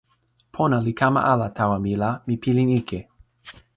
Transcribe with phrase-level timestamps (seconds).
[0.53, 2.99] pona li kama ala tawa mi la mi pilin ike.